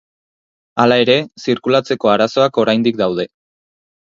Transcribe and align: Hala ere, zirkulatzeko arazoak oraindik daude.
Hala 0.83 0.95
ere, 1.03 1.17
zirkulatzeko 1.47 2.11
arazoak 2.15 2.61
oraindik 2.65 2.99
daude. 3.03 3.29